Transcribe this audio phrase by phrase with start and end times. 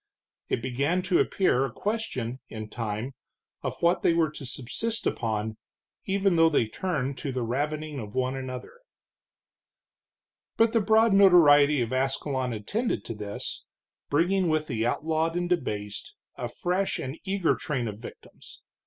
[0.49, 3.13] It began to appear a question, in time,
[3.61, 5.57] of what they were to subsist upon,
[6.05, 8.79] even though they turned to the ravening of one another.
[10.57, 13.63] But the broad notoriety of Ascalon attended to this,
[14.09, 18.63] bringing with the outlawed and debased a fresh and eager train of victims.